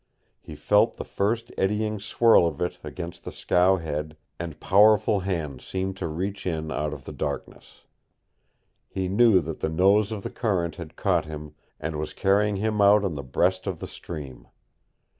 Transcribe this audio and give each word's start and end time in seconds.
He 0.39 0.55
felt 0.55 0.97
the 0.97 1.05
first 1.05 1.51
eddying 1.59 1.99
swirl 1.99 2.47
of 2.47 2.59
it 2.59 2.79
against 2.83 3.23
the 3.23 3.31
scow 3.31 3.75
head, 3.75 4.17
and 4.39 4.59
powerful 4.59 5.19
hands 5.19 5.63
seemed 5.63 5.95
to 5.97 6.07
reach 6.07 6.47
in 6.47 6.71
out 6.71 6.91
of 6.91 7.05
the 7.05 7.11
darkness. 7.11 7.83
He 8.87 9.07
knew 9.07 9.41
that 9.41 9.59
the 9.59 9.69
nose 9.69 10.11
of 10.11 10.23
the 10.23 10.31
current 10.31 10.77
had 10.77 10.95
caught 10.95 11.25
him 11.25 11.53
and 11.79 11.97
was 11.97 12.13
carrying 12.13 12.55
him 12.55 12.81
out 12.81 13.05
on 13.05 13.13
the 13.13 13.21
breast 13.21 13.67
of 13.67 13.79
the 13.79 13.85
stream. 13.87 14.47